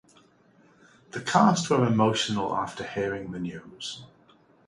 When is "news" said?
3.39-4.03